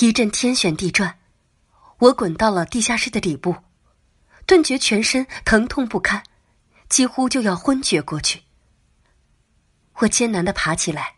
[0.00, 1.20] 一阵天旋地转，
[1.98, 3.54] 我滚到了地下室的底部，
[4.44, 6.24] 顿觉全身疼痛不堪，
[6.88, 8.42] 几乎就要昏厥过去。
[9.98, 11.14] 我艰难的爬起来，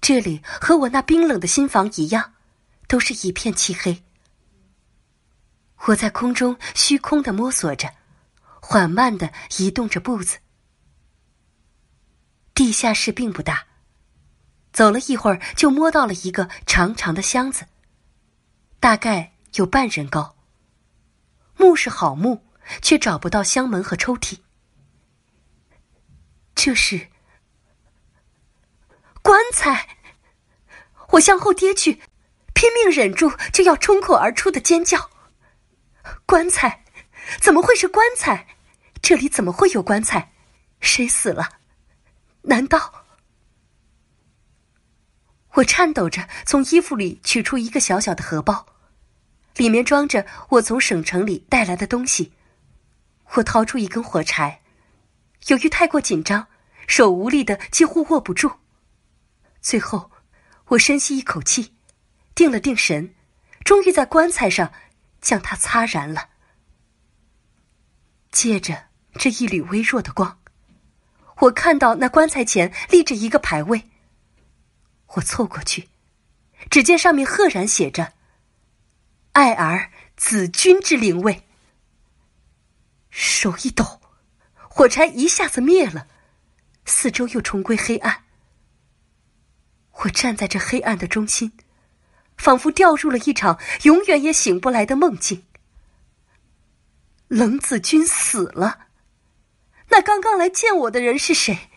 [0.00, 2.32] 这里和我那冰冷的心房一样，
[2.88, 4.02] 都是一片漆黑。
[5.84, 7.92] 我在空中虚空的摸索着，
[8.62, 10.38] 缓慢的移动着步子。
[12.54, 13.66] 地下室并不大，
[14.76, 17.64] 走了一会儿就摸到了一个长长的箱子，
[18.78, 20.36] 大概有半人高。
[21.56, 22.44] 木是好木，
[22.82, 24.40] 却找不到箱门和抽屉。
[26.54, 27.08] 这是
[29.22, 29.96] 棺材！
[31.12, 32.02] 我向后跌去，
[32.52, 35.08] 拼命忍住就要冲口而出的尖叫。
[36.26, 36.84] 棺材，
[37.40, 38.46] 怎么会是棺材？
[39.00, 40.34] 这里怎么会有棺材？
[40.80, 41.48] 谁死了？
[42.42, 43.05] 难道？
[45.56, 48.66] 我颤抖着从衣服里取出一个小小的荷包，
[49.56, 52.32] 里面装着我从省城里带来的东西。
[53.34, 54.62] 我掏出一根火柴，
[55.48, 56.46] 由于太过紧张，
[56.86, 58.50] 手无力的几乎握不住。
[59.60, 60.10] 最后，
[60.66, 61.74] 我深吸一口气，
[62.34, 63.14] 定了定神，
[63.64, 64.72] 终于在棺材上。
[65.18, 66.28] 将它擦燃了。
[68.30, 68.84] 借着
[69.18, 70.38] 这一缕微弱的光，
[71.38, 73.90] 我看到那棺材前立着一个牌位。
[75.14, 75.88] 我凑过去，
[76.70, 78.12] 只见上面赫然写着
[79.32, 81.46] “爱儿子君之灵位”。
[83.10, 84.00] 手一抖，
[84.54, 86.08] 火柴一下子灭了，
[86.84, 88.24] 四周又重归黑暗。
[90.02, 91.52] 我站在这黑暗的中心。
[92.36, 95.46] 仿佛掉入了一场永远也醒不来的梦境。
[97.28, 98.88] 冷子君死了，
[99.88, 101.70] 那刚刚来见我的人是谁？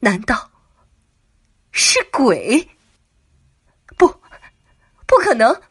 [0.00, 0.50] 难道
[1.72, 2.68] 是鬼？
[3.96, 4.06] 不，
[5.06, 5.62] 不可能！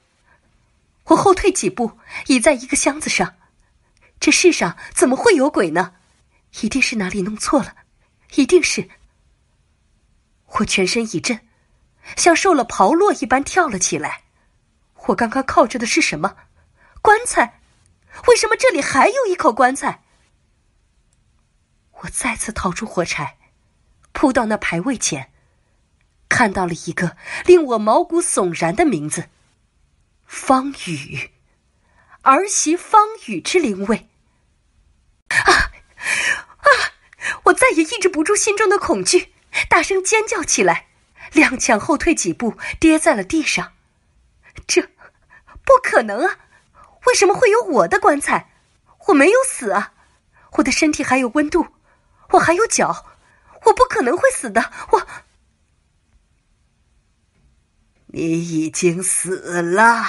[1.05, 3.35] 我后退几步，倚在一个箱子上。
[4.19, 5.95] 这世上怎么会有鬼呢？
[6.61, 7.75] 一定是哪里弄错了，
[8.35, 8.89] 一定是。
[10.47, 11.39] 我全身一震。
[12.15, 14.23] 像受了炮烙一般跳了起来。
[15.07, 16.37] 我刚刚靠着的是什么？
[17.01, 17.59] 棺材？
[18.27, 20.03] 为什么这里还有一口棺材？
[21.91, 23.37] 我再次掏出火柴，
[24.13, 25.31] 扑到那牌位前，
[26.29, 27.15] 看到了一个
[27.45, 29.29] 令我毛骨悚然的名字：
[30.25, 31.31] 方宇，
[32.21, 34.07] 儿媳方宇之灵位。
[35.29, 35.71] 啊
[36.57, 36.67] 啊！
[37.43, 39.33] 我再也抑制不住心中的恐惧，
[39.69, 40.87] 大声尖叫起来。
[41.33, 43.73] 踉跄后退几步，跌在了地上。
[44.65, 46.37] 这不可能啊！
[47.05, 48.51] 为什么会有我的棺材？
[49.07, 49.93] 我没有死啊！
[50.53, 51.67] 我的身体还有温度，
[52.31, 53.05] 我还有脚，
[53.65, 54.71] 我不可能会死的。
[54.91, 55.07] 我，
[58.17, 60.03] 你已经死了。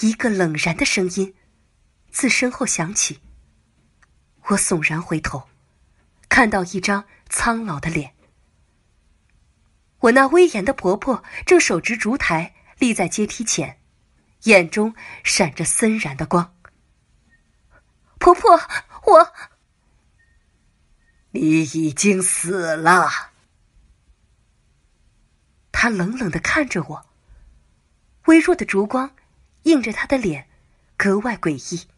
[0.00, 1.34] 一个冷然的声音
[2.10, 3.20] 自身后响起。
[4.46, 5.46] 我悚然回头。
[6.30, 8.14] 看到一张苍老的脸，
[9.98, 13.78] 我那威严的婆婆正手执烛台立在阶梯前，
[14.44, 16.56] 眼中闪着森然的光。
[18.18, 18.58] 婆婆，
[19.04, 19.32] 我，
[21.32, 23.31] 你已经死了。
[25.82, 27.06] 他冷冷的看着我，
[28.26, 29.16] 微弱的烛光
[29.64, 30.46] 映着他的脸，
[30.96, 31.88] 格外诡异。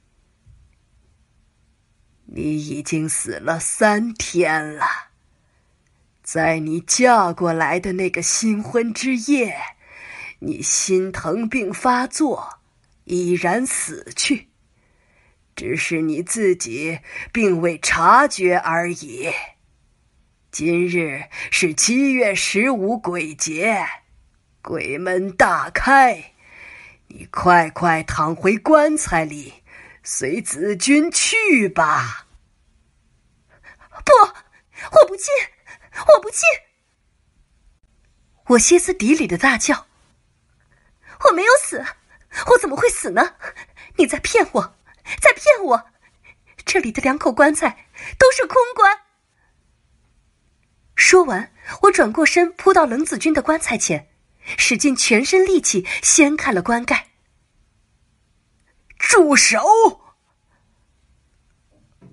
[2.25, 4.87] 你已经死了三天了，
[6.23, 9.55] 在你嫁过来的那个新婚之夜，
[10.39, 12.61] 你心疼病发作，
[13.05, 14.49] 已然死去，
[15.55, 19.31] 只是你自己并未察觉而已。
[20.55, 23.85] 今日是七月十五鬼节，
[24.63, 26.33] 鬼门大开，
[27.09, 29.53] 你快快躺回棺材里。
[30.05, 32.29] 随子君去吧。
[34.05, 34.13] 不，
[34.93, 35.27] 我不进，
[36.07, 36.43] 我不进！
[38.47, 39.89] 我歇斯底里的大叫
[41.27, 41.85] ：“我没有死，
[42.53, 43.35] 我怎么会死呢？
[43.97, 44.77] 你在骗我，
[45.21, 45.91] 在骗我！
[46.65, 49.01] 这里的两口棺材都是空棺。”
[50.97, 51.53] 说完，
[51.83, 54.09] 我转过身扑到冷子君的棺材前，
[54.57, 57.09] 使尽全身力气掀开了棺盖。
[58.99, 60.01] 住手！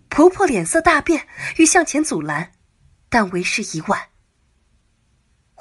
[0.10, 2.52] 婆婆脸色大变，欲向前阻拦，
[3.08, 4.10] 但为时已晚。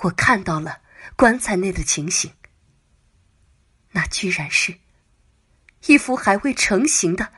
[0.03, 0.81] 我看到了
[1.15, 2.33] 棺材内的情形，
[3.93, 4.75] 那居然是
[5.87, 7.33] 一副还未成型的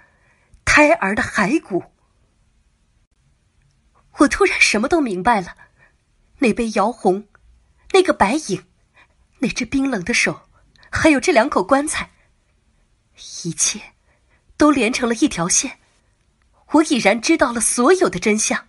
[0.64, 1.84] 胎儿的骸骨。
[4.18, 5.56] 我突然什么都明白了，
[6.42, 7.28] 那杯姚红，
[7.92, 8.66] 那个白影，
[9.38, 10.48] 那只冰冷的手，
[10.90, 12.10] 还有这两口棺材，
[13.44, 13.80] 一切
[14.56, 15.78] 都连成了一条线。
[16.72, 18.66] 我已然知道了所有的真相。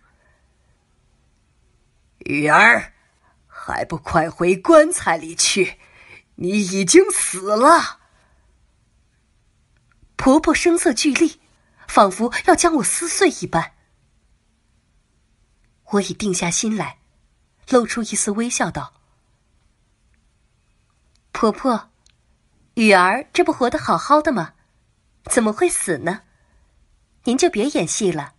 [2.19, 2.93] 雨儿，
[3.47, 5.79] 还不快回棺材里去！
[6.35, 8.01] 你已经死了。
[10.15, 11.39] 婆婆声色俱厉，
[11.87, 13.73] 仿佛要将我撕碎一般。
[15.93, 16.99] 我已定下心来，
[17.69, 18.93] 露出一丝微笑，道
[21.31, 21.89] ：“婆婆，
[22.75, 24.53] 雨儿这不活得好好的吗？
[25.25, 26.21] 怎么会死呢？
[27.23, 28.33] 您就别演戏了，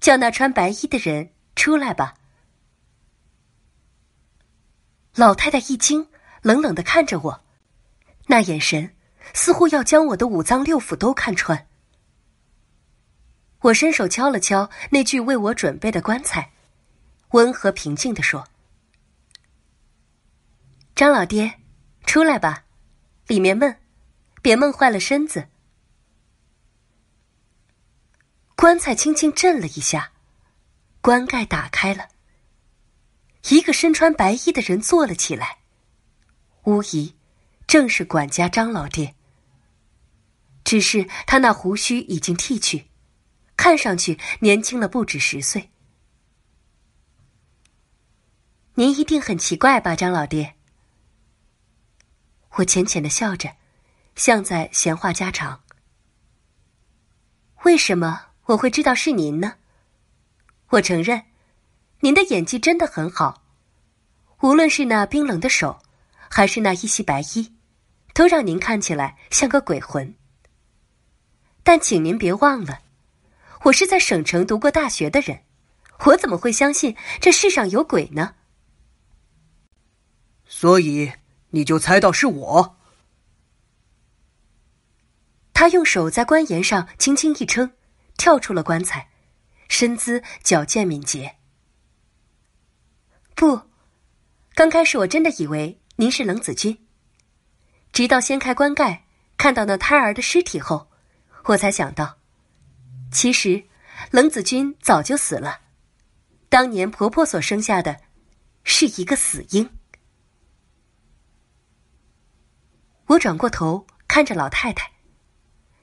[0.00, 2.14] 叫那穿白衣的人出来吧。”
[5.14, 6.08] 老太太一惊，
[6.42, 7.44] 冷冷的看着我，
[8.26, 8.94] 那眼神
[9.32, 11.66] 似乎要将我的五脏六腑都看穿。
[13.60, 16.52] 我伸手敲了敲那具为我准备的棺材。
[17.30, 18.46] 温和平静的说
[20.96, 21.60] ：“张老爹，
[22.06, 22.64] 出来吧，
[23.26, 23.78] 里面闷，
[24.40, 25.50] 别闷坏了身子。”
[28.56, 30.12] 棺材轻轻震了一下，
[31.02, 32.08] 棺盖打开了，
[33.50, 35.58] 一个身穿白衣的人坐了起来，
[36.62, 37.14] 无疑
[37.66, 39.14] 正是管家张老爹。
[40.64, 42.86] 只是他那胡须已经剃去，
[43.54, 45.70] 看上去年轻了不止十岁。
[48.76, 50.55] 您一定很奇怪吧，张老爹？
[52.56, 53.54] 我浅浅的笑着，
[54.14, 55.62] 像在闲话家常。
[57.64, 59.56] 为什么我会知道是您呢？
[60.70, 61.24] 我承认，
[62.00, 63.42] 您的演技真的很好，
[64.40, 65.82] 无论是那冰冷的手，
[66.30, 67.54] 还是那一袭白衣，
[68.14, 70.14] 都让您看起来像个鬼魂。
[71.62, 72.80] 但请您别忘了，
[73.64, 75.42] 我是在省城读过大学的人，
[76.06, 78.34] 我怎么会相信这世上有鬼呢？
[80.46, 81.12] 所以
[81.56, 82.76] 你就猜到是我。
[85.54, 87.72] 他用手在棺沿上轻轻一撑，
[88.18, 89.08] 跳出了棺材，
[89.66, 91.36] 身姿矫健敏捷。
[93.34, 93.62] 不，
[94.54, 96.86] 刚开始我真的以为您是冷子君。
[97.90, 99.06] 直到掀开棺盖，
[99.38, 100.90] 看到那胎儿的尸体后，
[101.44, 102.18] 我才想到，
[103.10, 103.64] 其实
[104.10, 105.60] 冷子君早就死了。
[106.50, 107.98] 当年婆婆所生下的，
[108.62, 109.70] 是一个死婴。
[113.08, 114.90] 我转过头看着老太太，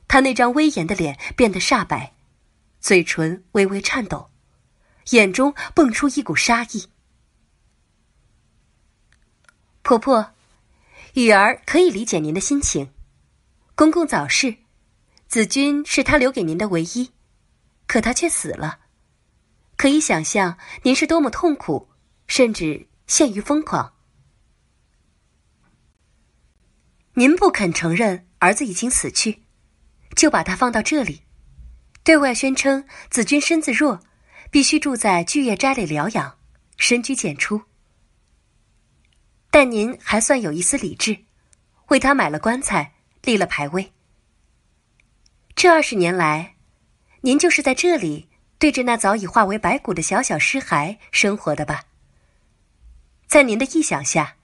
[0.07, 2.13] 她那张威严的脸变得煞白，
[2.79, 4.29] 嘴唇微微颤抖，
[5.11, 6.89] 眼中蹦出一股杀意。
[9.81, 10.31] 婆婆，
[11.13, 12.91] 雨儿可以理解您的心情。
[13.75, 14.57] 公公早逝，
[15.27, 17.11] 子君是他留给您的唯一，
[17.87, 18.79] 可他却死了，
[19.75, 21.89] 可以想象您是多么痛苦，
[22.27, 23.93] 甚至陷于疯狂。
[27.15, 29.43] 您不肯承认儿子已经死去，
[30.15, 31.21] 就把他放到这里，
[32.03, 33.99] 对外宣称子君身子弱，
[34.49, 36.39] 必须住在巨叶斋里疗养，
[36.77, 37.61] 深居简出。
[39.51, 41.25] 但您还算有一丝理智，
[41.89, 43.93] 为他买了棺材，立了牌位。
[45.55, 46.55] 这二十年来，
[47.21, 48.27] 您就是在这里
[48.57, 51.83] 对着那早已化为白骨的小小尸骸生活的吧？
[53.27, 54.37] 在您的臆想下，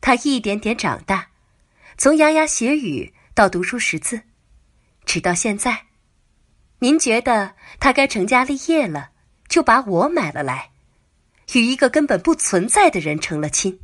[0.00, 1.28] 他一点点长大。
[1.98, 4.20] 从牙牙学语到读书识字，
[5.06, 5.86] 直到现在，
[6.80, 9.12] 您觉得他该成家立业了，
[9.48, 10.72] 就把我买了来，
[11.54, 13.80] 与一个根本不存在的人成了亲。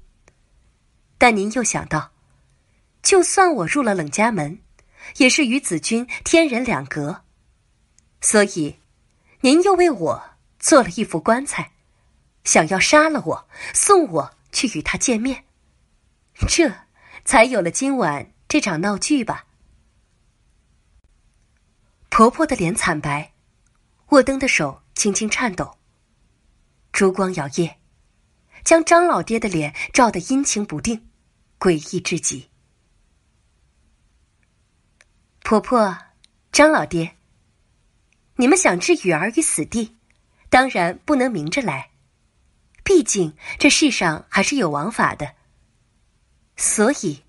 [1.17, 2.13] 但您又想到，
[3.03, 4.61] 就算我入了冷家门，
[5.17, 7.25] 也是与子君天人两隔，
[8.21, 8.77] 所以，
[9.41, 10.23] 您又为我
[10.59, 11.73] 做了一副棺材，
[12.45, 15.45] 想要杀了我，送我去与他见面，
[16.47, 16.71] 这。
[17.25, 19.47] 才有了今晚这场闹剧吧。
[22.11, 23.33] 婆婆的脸惨白，
[24.09, 25.79] 握灯的手轻轻颤抖。
[26.93, 27.77] 烛光摇曳，
[28.65, 31.09] 将张老爹的脸照得阴晴不定，
[31.59, 32.51] 诡异至极。
[35.43, 35.97] 婆婆，
[36.53, 37.17] 张老爹，
[38.37, 39.97] 你们想置雨儿于死地，
[40.51, 41.93] 当然不能明着来，
[42.85, 45.35] 毕竟这世上还是有王法的。
[46.63, 47.25] 所以，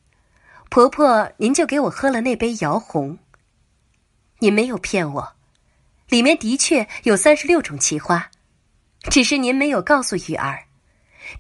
[0.70, 3.18] 婆婆，您就给我喝了那杯摇红。
[4.38, 5.36] 您没有骗我，
[6.08, 8.30] 里面的确有三十六种奇花，
[9.10, 10.66] 只是您没有告诉雨儿，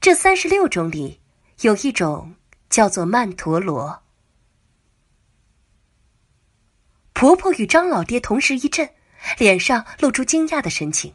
[0.01, 1.21] 这三十六种里
[1.61, 2.33] 有一种
[2.67, 4.01] 叫做曼陀罗。
[7.13, 8.89] 婆婆与张老爹同时一震，
[9.37, 11.13] 脸上露出惊讶的神情。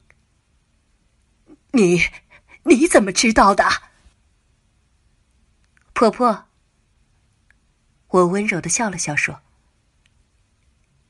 [1.73, 2.01] 你，
[2.63, 3.65] 你怎么知道的？
[5.93, 6.48] 婆婆，
[8.09, 9.41] 我温柔的笑了笑说：“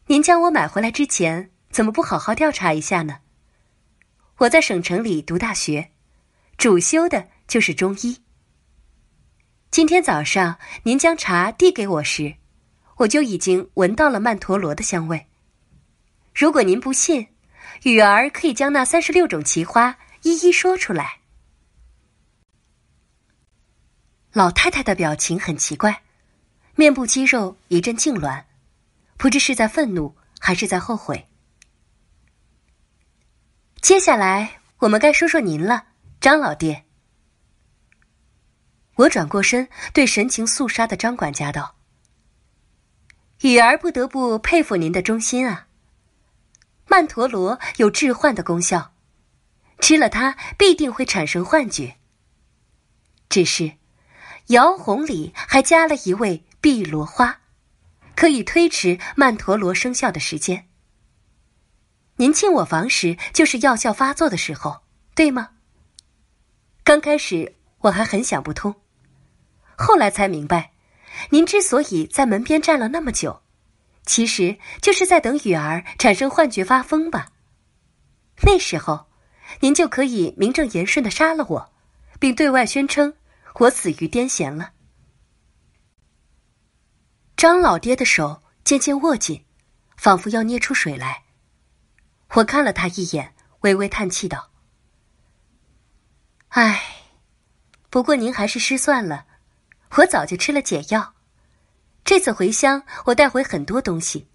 [0.06, 3.20] 您将我买回来之前，怎么不好好调查一下呢？
[4.38, 5.92] 我在省城里读大学，
[6.56, 8.20] 主修的就是中医。
[9.70, 12.34] 今天早上您将茶递给我时，
[12.96, 15.28] 我就已经闻到了曼陀罗的香味。
[16.34, 17.28] 如果您不信，
[17.84, 21.18] 雨儿可以将那三十六种奇花一一说出来。”
[24.32, 26.02] 老太太的表情很奇怪，
[26.78, 28.44] 面部肌肉一阵痉挛，
[29.16, 31.26] 不知是在愤怒还是在后悔。
[33.80, 35.88] 接下来我们该说说您了，
[36.20, 36.84] 张老爹。
[38.94, 41.74] 我转过身对神情肃杀的张管家道
[43.42, 45.66] ：“雨儿不得不佩服您的忠心啊。
[46.86, 48.92] 曼陀罗有致幻的功效，
[49.80, 51.96] 吃了它必定会产生幻觉。
[53.28, 53.72] 只是。”
[54.48, 57.40] 姚红里还加了一味碧螺花，
[58.16, 60.68] 可以推迟曼陀罗生效的时间。
[62.16, 64.82] 您进我房时就是药效发作的时候，
[65.14, 65.50] 对吗？
[66.82, 68.74] 刚开始我还很想不通，
[69.76, 70.72] 后来才明白，
[71.30, 73.42] 您之所以在门边站了那么久，
[74.04, 77.28] 其实就是在等雨儿产生幻觉发疯吧。
[78.42, 79.06] 那时候，
[79.60, 81.72] 您就可以名正言顺的杀了我，
[82.18, 83.14] 并对外宣称。
[83.60, 84.72] 我死于癫痫了。
[87.38, 89.44] 张老爹的手渐渐握紧，
[89.96, 91.22] 仿佛要捏出水来。
[92.34, 94.50] 我看了他一眼，微微叹气道
[96.50, 96.82] ：“唉，
[97.90, 99.24] 不过您还是失算了。
[99.98, 101.14] 我早就吃了解药。
[102.04, 104.26] 这次回乡，我带回很多东西，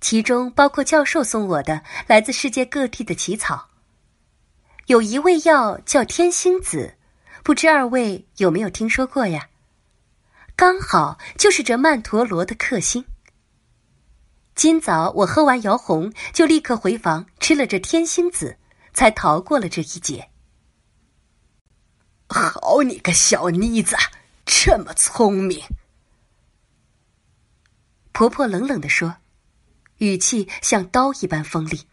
[0.00, 3.68] 其中包括教授送我的来自世界各地的奇草。
[4.86, 6.94] 有一味药叫天星子。”
[7.42, 9.48] 不知二位有没有听说过呀？
[10.58, 13.04] 刚好就是这曼陀罗的克星。
[14.56, 18.58] 今早我喝完摇红，就立刻回房吃了这天星子，
[18.92, 20.30] 才逃过了这一劫。
[22.28, 23.94] 好你个小妮子，
[24.44, 25.62] 这么聪明！
[28.10, 29.18] 婆婆冷冷的说，
[29.98, 31.86] 语气像刀一般锋利。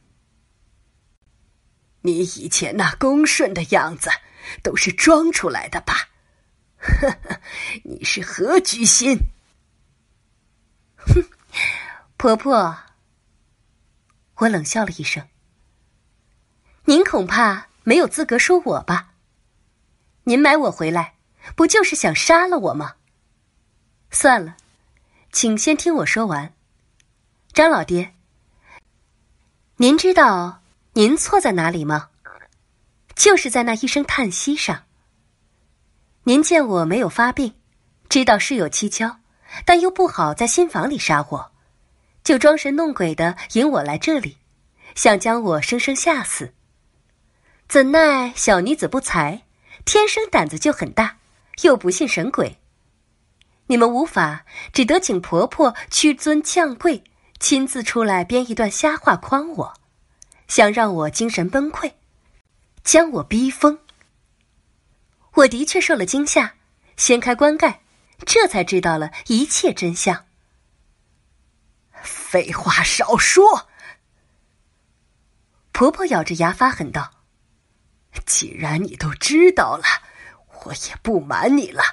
[2.02, 4.10] 你以前那恭顺的样子。
[4.62, 6.10] 都是装出来的吧？
[6.86, 7.42] 呵呵，
[7.84, 9.18] 你是何居心？
[10.98, 11.24] 哼，
[12.16, 12.78] 婆婆，
[14.36, 15.28] 我冷笑了一声。
[16.86, 19.14] 您恐怕没有资格说我吧？
[20.26, 21.16] 您买我回来，
[21.56, 22.96] 不就是想杀了我吗？
[24.12, 24.56] 算了，
[25.32, 26.54] 请先听我说完。
[27.52, 28.14] 张老爹，
[29.78, 30.62] 您知道
[30.94, 32.10] 您错在哪里吗？
[33.16, 34.84] 就是在那一声叹息上。
[36.28, 37.54] 您见我没有发病，
[38.10, 39.18] 知道事有蹊跷，
[39.64, 41.52] 但又不好在新房里杀我，
[42.24, 44.40] 就装神弄鬼的引我来这里，
[44.96, 46.52] 想将我生生吓死。
[47.68, 49.44] 怎奈小女子不才，
[49.86, 51.18] 天生胆子就很大，
[51.62, 52.58] 又不信神鬼。
[53.68, 57.04] 你们无法，只得请婆婆屈尊降贵，
[57.40, 59.74] 亲自出来编一段瞎话诓我，
[60.48, 61.92] 想让我精神崩溃。
[62.84, 63.78] 将我逼疯。
[65.36, 66.56] 我的确受了惊吓，
[66.96, 67.82] 掀开棺盖，
[68.26, 70.26] 这才知道了一切真相。
[72.02, 73.68] 废话少说！
[75.74, 77.12] 婆婆咬着牙发狠道
[78.26, 79.84] ：“既然你都知道了，
[80.64, 81.84] 我也不瞒你了。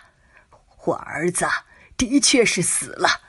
[0.85, 1.49] 我儿子
[1.97, 3.23] 的确是死了，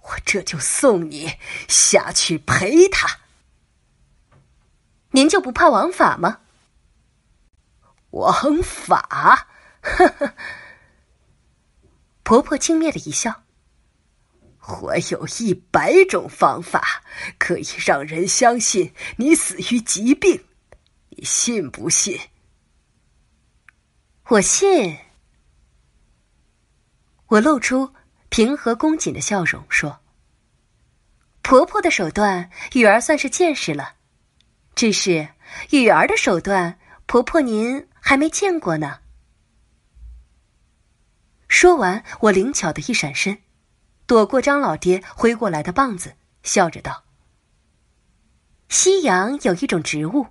[0.00, 1.38] 我这就送你
[1.68, 3.20] 下去陪他。
[5.12, 6.40] 您就不怕王法吗？”
[8.10, 9.48] 王法，
[9.82, 10.32] 呵呵。
[12.22, 13.42] 婆婆轻蔑的一笑。
[14.80, 17.02] 我有一百种方法
[17.36, 20.44] 可以让人相信你死于疾病，
[21.08, 22.18] 你信不信？
[24.28, 24.96] 我信。
[27.26, 27.92] 我露出
[28.28, 30.00] 平和恭谨的笑容，说
[31.42, 33.96] ：“婆婆的手段，雨儿算是见识了。
[34.76, 35.28] 只是
[35.70, 38.98] 雨儿的手段，婆婆您。”还没见过呢。
[41.62, 43.38] 说完，我灵巧的一闪身，
[44.08, 47.04] 躲过张老爹挥过来的棒子，笑着道
[48.68, 50.26] ：“西洋有一种植物，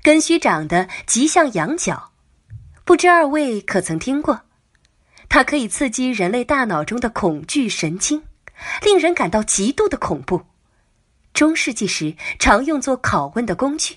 [0.00, 2.12] 根须长得极像羊角，
[2.84, 4.42] 不知二位可曾听过？
[5.28, 8.22] 它可以刺激人类大脑中的恐惧神经，
[8.84, 10.40] 令人感到极度的恐怖。
[11.34, 13.96] 中世纪时常用作拷问的工具。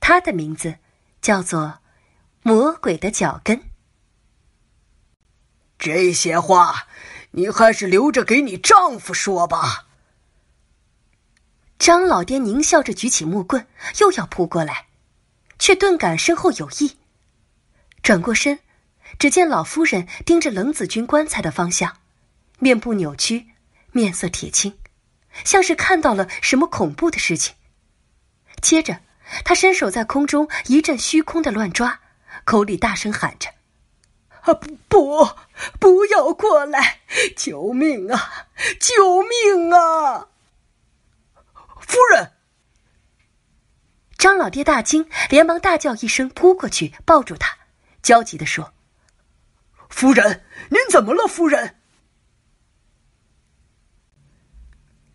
[0.00, 0.76] 它的名字
[1.22, 1.78] 叫做……”
[2.44, 3.58] 魔鬼的脚跟。
[5.82, 6.86] 这些话，
[7.32, 9.88] 你还是留着给你丈夫说吧。
[11.76, 13.66] 张老爹狞笑着举起木棍，
[13.98, 14.86] 又要扑过来，
[15.58, 16.96] 却顿感身后有异，
[18.00, 18.60] 转过身，
[19.18, 21.98] 只见老夫人盯着冷子君棺材的方向，
[22.60, 23.48] 面部扭曲，
[23.90, 24.78] 面色铁青，
[25.42, 27.56] 像是看到了什么恐怖的事情。
[28.60, 29.00] 接着，
[29.44, 31.98] 他伸手在空中一阵虚空的乱抓，
[32.44, 33.50] 口里大声喊着
[34.44, 34.54] ：“不
[34.88, 35.28] 不，
[35.78, 37.00] 不要过来！
[37.36, 38.48] 救命啊！
[38.80, 40.28] 救命啊！”
[41.80, 42.32] 夫人，
[44.18, 47.56] 张老爹大惊，连忙大叫一声，扑过去抱住他，
[48.02, 48.72] 焦急的说
[49.88, 51.26] ：“夫人，您怎么了？
[51.28, 51.76] 夫人？”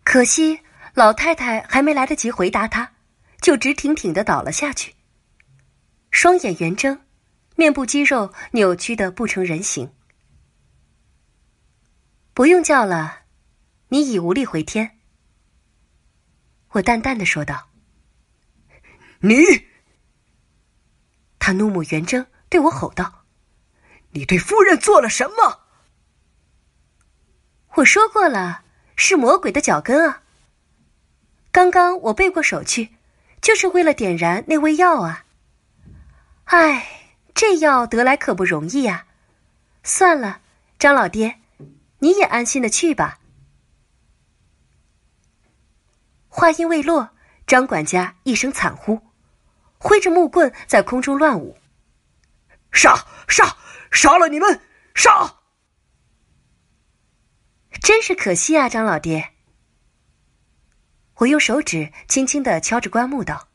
[0.04, 0.60] 可惜
[0.94, 2.92] 老太太还没来得及回答他，
[3.42, 4.94] 就直挺挺的倒了下去，
[6.10, 7.02] 双眼圆睁，
[7.58, 9.92] 面部肌肉扭曲的不成人形。
[12.32, 13.22] 不用叫了，
[13.88, 15.00] 你已无力回天。
[16.68, 17.70] 我淡淡的说道
[19.18, 19.34] ：“你。”
[21.40, 23.24] 他怒目圆睁，对我吼道
[24.14, 25.62] ：“你对夫人做了什么？”
[27.74, 28.62] 我说过了，
[28.94, 30.22] 是魔鬼的脚跟啊。
[31.50, 32.90] 刚刚我背过手去，
[33.42, 35.24] 就是为了点燃那味药啊。
[36.44, 36.97] 唉，
[37.38, 39.06] 这药得来可不容易呀。
[39.84, 40.40] 算了，
[40.76, 41.38] 张老爹，
[42.00, 43.20] 你也安心的去吧。
[46.26, 47.10] 话音未落，
[47.46, 49.00] 张管家一声惨呼，
[49.78, 51.56] 挥着木棍在空中乱舞。
[52.72, 53.56] 杀杀
[53.92, 54.60] 杀了你们！
[54.96, 55.36] 杀！
[57.80, 59.32] 真是可惜啊，张老爹。
[61.18, 63.46] 我用手指轻轻的敲着棺木道：“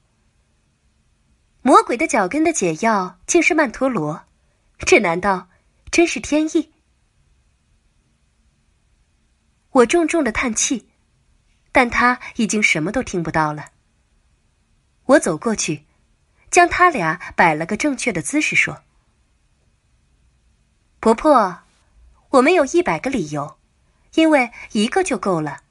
[1.63, 4.25] 魔鬼的脚跟的解药竟是曼陀罗，
[4.79, 5.49] 这难道
[5.89, 6.71] 真是天意？”
[9.71, 10.87] 我重重的叹气。
[11.75, 13.71] 但他已经什么都听不到了。
[15.05, 15.85] 我走过去，
[16.51, 18.83] 将他俩摆了个正确的姿势，说
[21.01, 21.63] ：“婆婆，
[22.29, 23.57] 我们有一百个理由，
[24.13, 25.63] 因为一个就够了。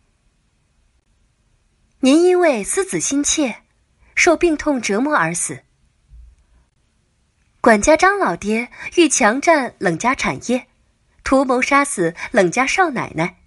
[2.00, 3.62] 您因为思子心切，
[4.16, 5.62] 受病痛折磨而死。
[7.62, 10.66] 管家张老爹欲强占冷家产业，
[11.22, 13.38] 图谋杀死冷家少奶奶。”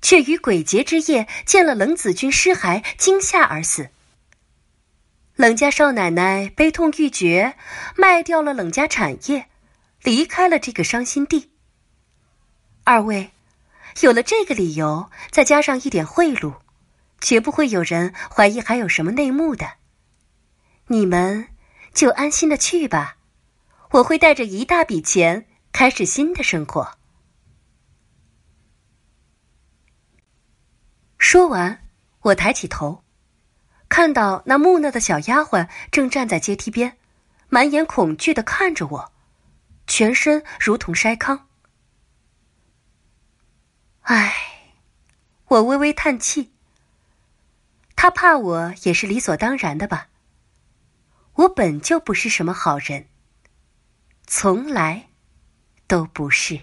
[0.00, 3.88] 却于鬼节之夜见了冷子君尸骸，惊吓而死。
[5.34, 7.56] 冷家少奶奶悲痛欲绝，
[7.96, 9.46] 卖掉了冷家产业，
[10.02, 11.50] 离开了这个伤心地。
[12.84, 13.32] 二位，
[14.02, 16.54] 有了这个理由，再加上一点贿赂，
[17.20, 19.72] 绝不会有人怀疑还有什么内幕的。
[20.86, 21.48] 你们
[21.92, 23.16] 就安心的去吧，
[23.94, 26.98] 我会带着一大笔钱开始新的生活。
[31.16, 31.86] 说完，
[32.22, 33.04] 我抬起头，
[33.88, 36.98] 看到那木讷的小丫鬟正站在阶梯边，
[37.48, 39.12] 满眼恐惧的看着我，
[39.86, 41.46] 全身如同筛糠。
[44.00, 44.34] 唉，
[45.46, 46.52] 我微微叹气。
[47.94, 50.08] 他怕我也是理所当然的吧？
[51.34, 53.06] 我本就不是什么好人，
[54.26, 55.08] 从来
[55.86, 56.60] 都不是。